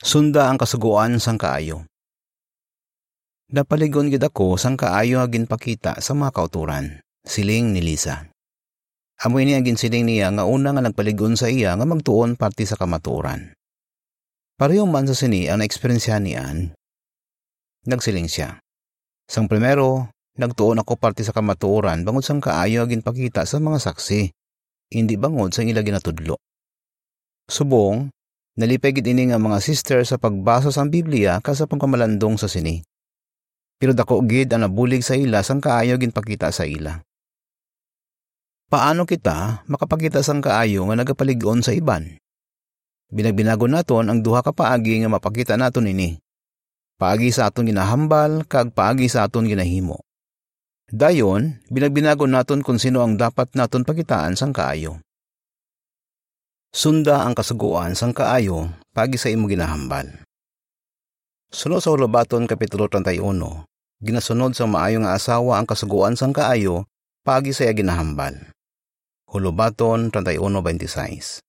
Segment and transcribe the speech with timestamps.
[0.00, 1.84] Sunda ang kasuguan sang kaayo.
[3.52, 7.04] Napaligon gid ako sang kaayo agin pakita sa mga kauturan.
[7.20, 8.32] Siling ni Lisa.
[9.20, 12.80] Amoy niya agin siling niya nga una nga nagpaligon sa iya nga magtuon parte sa
[12.80, 13.52] kamatuoran.
[14.56, 16.58] Pareho man sa sini ang naeksperyensyahan niyan.
[17.84, 18.56] Nagsiling siya.
[19.28, 20.08] Sang primero,
[20.40, 24.32] nagtuon ako parte sa kamatuoran bangod sang kaayo agin pakita sa mga saksi.
[24.96, 26.40] Hindi bangod sang ila ginatudlo.
[27.52, 28.08] Subong,
[28.58, 32.82] Nalipay ini nga mga sister sa pagbasa sa Biblia kasa pagkamalandong sa sini.
[33.78, 37.00] Pero dako gid ang nabulig sa ila sang kaayo ginpakita sa ila.
[38.70, 42.18] Paano kita makapakita sang kaayo nga nagapaligon sa iban?
[43.10, 46.18] Binagbinago naton ang duha ka paagi nga mapakita naton ini.
[47.00, 49.98] Paagi sa aton ginahambal kag paagi sa aton ginahimo.
[50.90, 55.02] Dayon, binagbinago naton kung sino ang dapat naton pakitaan sang kaayo.
[56.70, 60.06] Sunda ang kasuguan sang kaayo pagi sa imo ginahambal.
[61.50, 63.18] Sunod sa Hulubaton Kapitulo 31,
[63.98, 66.86] ginasunod sa maayong nga asawa ang kasuguan sang kaayo
[67.26, 68.54] pagi sa iya ginahambal.
[69.26, 71.42] Hulubaton 31.26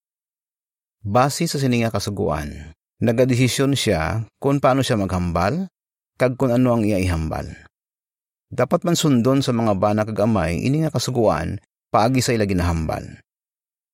[1.06, 5.70] Base sa sininga kasuguan, nagadesisyon siya kung paano siya maghambal,
[6.18, 7.46] kag kung ano ang iya ihambal.
[8.50, 11.62] Dapat man sundon sa mga bana kag amay ini nga kasuguan
[11.94, 13.22] paagi sa ila ginahambal.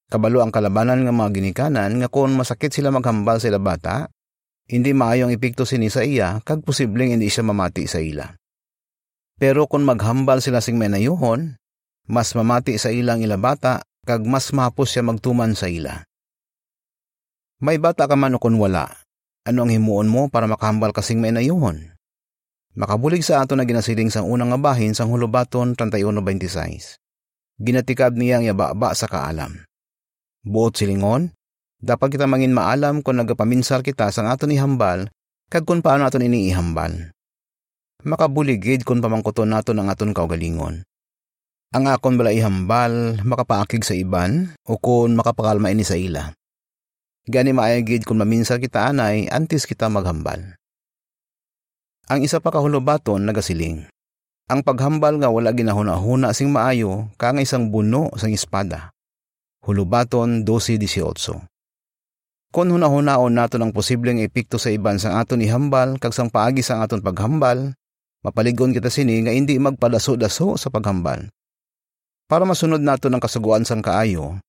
[0.08, 4.08] Kabalo ang kalabanan nga mga ginikanan nga kung masakit sila maghambal sila bata,
[4.72, 8.32] hindi maayong ipikto sini sa iya kag posibleng hindi siya mamati sa ila.
[9.36, 11.60] Pero kung maghambal sila sing menayuhon,
[12.08, 16.08] mas mamati sa ilang ila bata kag mas mahapos siya magtuman sa ila.
[17.60, 18.88] May bata ka man o kung wala,
[19.44, 21.96] ano ang himuon mo para makahambal kasing menayuhon?
[22.80, 26.96] Makabulig sa ato na ginasiling sang unang nga bahin sang hulubaton 31.26.
[27.60, 29.68] Ginatikab niyang yababa sa kaalam.
[30.48, 31.36] Buot silingon,
[31.84, 35.12] dapat kita mangin maalam kung nagapaminsar kita sang aton ihambal
[35.52, 37.12] kag kung paano aton iniihambal.
[38.08, 40.88] Makabuligid kung pamangkuton naton ang aton kaugalingon.
[41.76, 46.32] Ang akon bala ihambal, makapaakig sa iban, o kung makapakalma ini sa ila.
[47.28, 50.56] Gani maayagid kung maminsar kita anay, antis kita maghambal.
[52.08, 53.84] Ang isa pa kahulubaton nagasiling.
[54.48, 58.96] Ang paghambal nga wala ginahuna-huna sing maayo, kang isang buno sang espada.
[59.68, 61.44] Hulubaton 12.18
[62.56, 66.80] Kung hunahunaon nato ang posibleng epekto sa iban sang aton ihambal kag sang paagi sang
[66.80, 67.76] aton paghambal,
[68.24, 71.28] mapaligon kita sini nga hindi magpadaso-daso sa paghambal.
[72.32, 74.40] Para masunod nato ang kasuguan sang kaayo,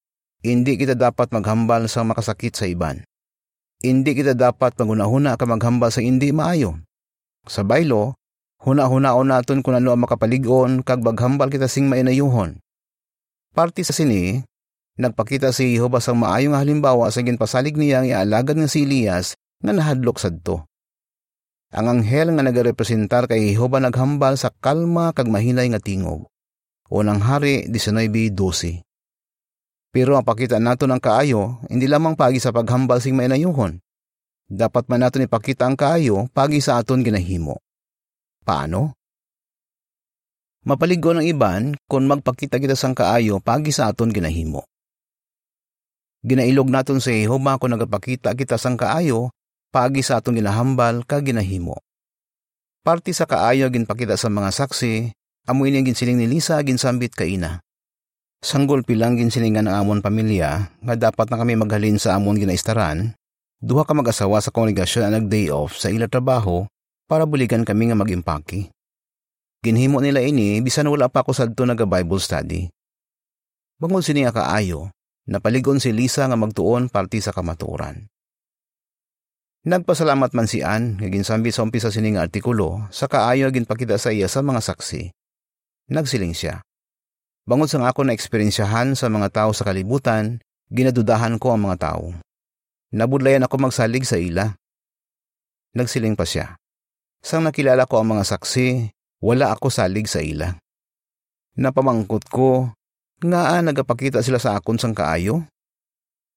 [0.46, 3.02] hindi kita dapat maghambal sa makasakit sa iban.
[3.82, 6.78] Hindi kita dapat maghunahuna ka maghambal sa hindi maayo.
[7.50, 8.14] Sa baylo,
[8.62, 12.62] huna-hunaon naton kung ano ang makapaligon kag maghambal kita sing mainayuhon.
[13.50, 14.46] Parte sa sini,
[14.98, 19.70] Nagpakita si Jehova sang maayong halimbawa sa ginpasalig niya ang ialagad nga si Elias nga
[19.70, 20.66] nahadlok sadto.
[21.70, 26.26] Ang anghel nga nagarepresentar kay Jehova naghambal sa kalma kag mahinay nga tingog.
[26.90, 28.82] Unang hari 19:12.
[29.94, 33.78] Pero ang pakita nato ng kaayo, hindi lamang pagi sa paghambal sing mainayuhon.
[34.48, 37.60] Dapat man naton ipakita ang kaayo pagi sa aton ginahimo.
[38.42, 38.96] Paano?
[40.64, 44.64] Mapaligon ang iban kung magpakita kita sang kaayo pagi sa aton ginahimo.
[46.26, 49.30] Ginailog naton sa Jehova kung nagapakita kita sang kaayo,
[49.70, 51.78] pagi sa atong ginahambal ka ginahimo.
[52.82, 55.14] Parti sa kaayo ginpakita sa mga saksi,
[55.46, 57.62] amoy niya ginsiling ni Lisa ginsambit kaina.
[58.42, 63.14] Sanggol pilang ginsilingan ang amon pamilya nga dapat na kami maghalin sa amon ginaistaran,
[63.58, 66.66] duha ka mag-asawa sa kongregasyon ang nag-day off sa ila trabaho
[67.10, 68.70] para buligan kami nga mag-impaki.
[69.62, 72.70] Ginhimo nila ini bisan wala pa ako sadto naga-Bible study.
[73.78, 74.90] Bangod sini kaayo,
[75.28, 78.08] Napaligon si Lisa nga magtuon parti sa kamatuoran.
[79.68, 84.24] Nagpasalamat man si Ann, nga ginsambi sa umpisa sining artikulo, sa kaayo ginpakita sa iya
[84.24, 85.12] sa mga saksi.
[85.92, 86.64] Nagsiling siya.
[87.44, 90.40] Bangod sa ako na eksperyensyahan sa mga tao sa kalibutan,
[90.72, 92.16] ginadudahan ko ang mga tao.
[92.96, 94.56] Nabudlayan ako magsalig sa ila.
[95.76, 96.56] Nagsiling pa siya.
[97.20, 98.88] Sang nakilala ko ang mga saksi,
[99.20, 100.56] wala ako salig sa ila.
[101.60, 102.72] Napamangkot ko
[103.18, 105.46] nga nagapakita sila sa akon sang kaayo.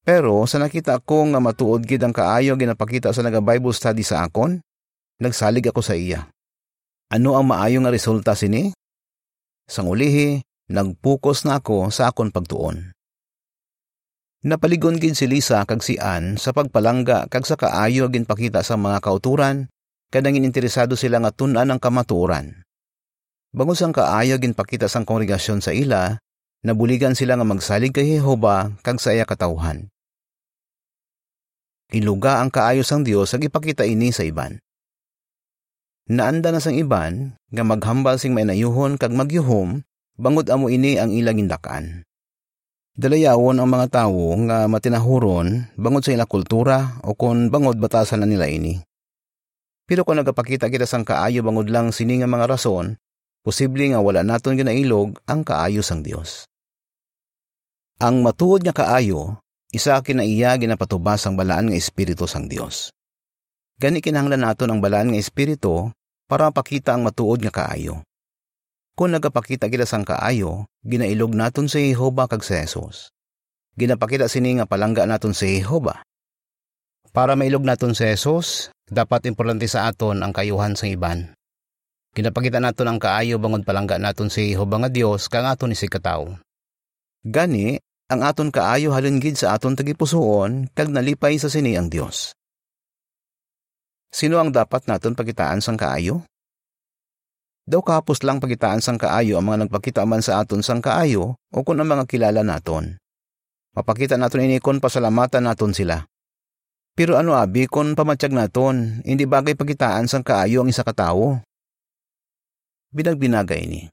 [0.02, 4.58] Pero sa nakita ko nga matuod gid ang kaayo ginapakita sa naga-Bible study sa akon,
[5.22, 6.26] nagsalig ako sa iya.
[7.14, 8.74] Ano ang maayo nga resulta sini?
[9.70, 10.42] Sang ulihi,
[10.74, 12.98] nagpukos na ako sa akon pagtuon.
[14.42, 18.98] Napaligon gid si Lisa kag si Ann sa pagpalangga kag sa kaayo ginpakita sa mga
[19.06, 19.70] kauturan
[20.10, 22.66] kadangin interesado sila nga tun-an ang kamatuoran.
[23.54, 26.18] Bangon sang kaayo ginpakita sang kongregasyon sa ila,
[26.62, 29.92] nabuligan sila nga magsalig kay Jehova kag sa iya katawhan.
[31.92, 34.58] iluga ang kaayo sang Dios ag ipakita ini sa iban.
[36.12, 39.84] Naanda na sang iban nga maghambal sing mainayuhon kag magyuhom
[40.16, 42.04] bangod amo ini ang ilang indakan.
[42.92, 48.28] Dalayawon ang mga tawo nga matinahuron bangod sa ila kultura o kung bangod batasan na
[48.28, 48.84] nila ini.
[49.88, 53.00] Pero kung nagapakita kita sang kaayo bangod lang sini nga mga rason,
[53.44, 56.51] posible nga wala naton ginailog ang kaayo sang Dios.
[58.02, 59.38] Ang matuod nga kaayo,
[59.70, 62.90] isa kinaiya ginapatubas ang balaan nga espiritu sang Dios.
[63.78, 65.94] Gani kinahanglan naton ang balaan nga espiritu
[66.26, 68.02] para mapakita ang matuod nga kaayo.
[68.98, 73.14] Kung nagapakita kita sang kaayo, ginailog naton si Jehova kag si Jesus.
[73.78, 76.02] Ginapakita sini nga palangga naton si Jehova.
[77.14, 81.38] Para mailog naton si Jesus, dapat importante sa aton ang kayuhan sa iban.
[82.18, 85.86] Ginapakita naton ang kaayo bangod palangga naton si Jehova nga Dios kang aton ni si
[85.86, 86.42] katawo.
[87.22, 87.78] Gani,
[88.12, 92.36] ang aton kaayo halinggid sa aton tagipusoon kag nalipay sa sini ang Dios.
[94.12, 96.28] Sino ang dapat naton pagitaan sang kaayo?
[97.64, 101.58] Daw kapos lang pagitaan sang kaayo ang mga nagpakita man sa aton sang kaayo o
[101.64, 103.00] kung ang mga kilala naton.
[103.72, 106.04] Mapakita naton ini kon pasalamatan naton sila.
[106.92, 111.40] Pero ano abi kon pamatsyag naton, hindi bagay pagitaan sang kaayo ang isa katawo.
[112.92, 113.88] Binagbinagay ni.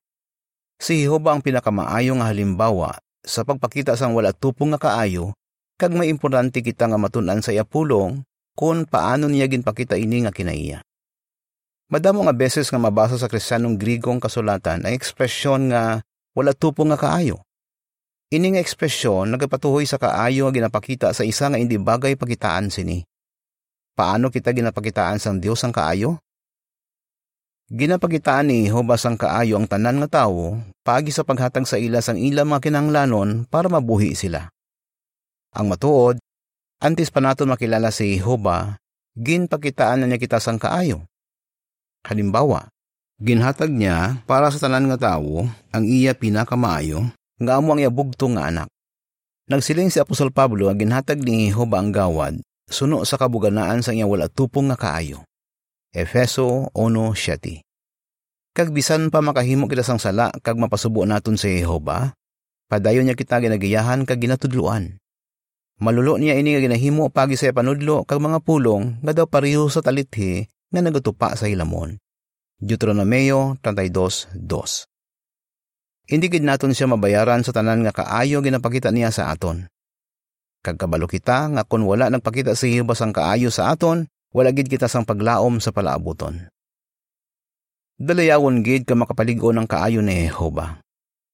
[0.82, 5.34] Si Jehovah ang pinakamaayo nga halimbawa sa pagpakita sang wala tupong nga kaayo,
[5.78, 8.22] kag may importante kita nga matunan sa iyapulong
[8.58, 10.82] kung paano niya ginpakita ini nga kinaiya.
[11.88, 16.04] Madamo nga beses nga mabasa sa Kristiyanong Grigong kasulatan ang ekspresyon nga
[16.36, 17.40] wala tupo nga kaayo.
[18.28, 23.00] Ini nga ekspresyon nagapatuhoy sa kaayo nga ginapakita sa isa nga hindi bagay pagitaan sini.
[23.96, 26.20] Paano kita ginapakitaan sang Dios ang kaayo?
[27.68, 32.16] Ginapagitaan ni Jehovah sang kaayo ang tanan nga tawo pagi sa paghatag sa ila sang
[32.16, 34.48] ila mga kinanglanon para mabuhi sila.
[35.52, 36.16] Ang matuod,
[36.80, 38.80] antes pa naton makilala si Jehovah,
[39.20, 41.04] ginpakitaan na niya kita sang kaayo.
[42.08, 42.72] Halimbawa,
[43.20, 47.04] ginhatag niya para sa tanan nga tawo ang iya pinakamaayo
[47.36, 48.72] nga amo ang iyabugto nga anak.
[49.44, 52.34] Nagsiling si Apostol Pablo ang ginhatag ni Jehovah ang gawad
[52.64, 55.27] suno sa kabuganaan sa iya wala tupong nga kaayo.
[55.98, 57.66] Efeso 1:7
[58.54, 62.14] Kag bisan pa makahimo kita sang sala kag mapasubo naton si Jehovah,
[62.70, 65.02] padayon niya kita ginagiyahan kag ginatudluan.
[65.82, 69.82] Malulo niya ini nga ginahimo pagi sa panudlo kag mga pulong nga daw pareho sa
[69.82, 71.98] talithi nga nagatupa sa hilamon.
[72.62, 74.38] Deuteronomeo 32.2
[76.14, 79.66] Hindi gid naton siya mabayaran sa tanan nga kaayo ginapakita niya sa aton.
[80.62, 84.90] Kagkabalo kita nga kun wala nagpakita si Jehovah sang kaayo sa aton, wala gid kita
[84.90, 86.48] sang paglaom sa palaabuton.
[87.98, 90.78] Dalayawon gid ka makapaligo ng kaayo ni Jehovah.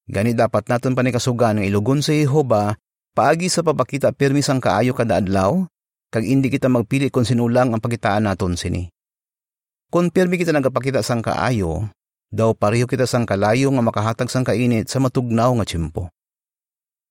[0.09, 2.77] Gani dapat naton panikasugan nga ilugon si Jehovah
[3.13, 5.65] paagi sa papakita pirmi sang kaayo kada adlaw,
[6.09, 8.89] kag hindi kita magpili kung sinulang ang pagitaan naton sini.
[9.93, 11.89] Kung pirmi kita nagapakita sang kaayo,
[12.35, 16.11] daw pareho kita sang kalayo nga makahatag sang kainit sa matugnaw nga tiyempo.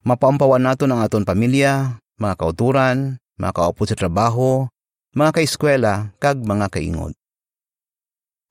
[0.03, 4.67] Mapaampawan nato ang aton pamilya, mga kauturan, mga kaupod sa trabaho,
[5.13, 7.13] mga kaeskwela, kag mga kaingod.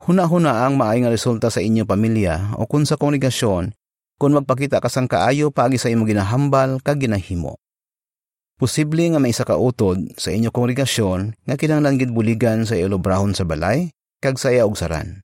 [0.06, 3.74] Huna-huna ang maay nga resulta sa inyong pamilya o kung sa kongregasyon
[4.14, 7.58] kung magpakita ka sang kaayo paagi sa imong ginahambal kag ginahimo.
[8.62, 13.42] Posible nga may isa kautod sa inyong kongregasyon nga kinahanglan gid buligan sa ilobrahon sa
[13.42, 13.90] balay
[14.22, 15.18] kag saya og saran.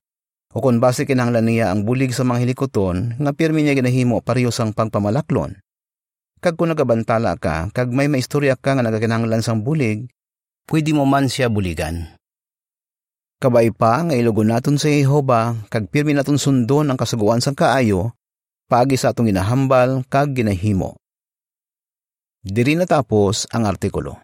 [0.51, 4.51] O kung base kinahanglan niya ang bulig sa mga hilikoton nga pirmi niya ginahimo pareho
[4.51, 5.55] sang pagpamalaklon.
[6.43, 10.11] Kag kung nagabantala ka kag may maistorya ka nga nagakinahanglan sang bulig,
[10.69, 12.13] pwede mo man siya buligan.
[13.41, 18.13] Kabay pa nga ilugon naton sa Jehova kag pirmi naton sundon ang kasuguan sang kaayo
[18.69, 20.93] paagi sa atong ginahambal kag ginahimo.
[22.45, 24.21] Diri natapos ang artikulo.